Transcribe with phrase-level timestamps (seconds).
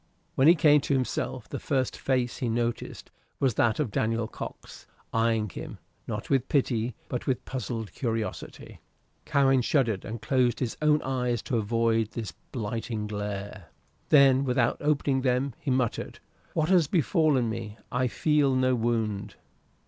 [0.33, 4.87] When he came to himself, the first face he noticed was that of Daniel Cox,
[5.13, 5.77] eying him,
[6.07, 8.79] not with pity, but with puzzled curiosity.
[9.25, 13.65] Cowen shuddered and closed his own eyes to avoid this blighting glare.
[14.09, 16.17] Then, without opening them, he muttered,
[16.55, 17.77] "What has befallen me?
[17.91, 19.35] I feel no wound."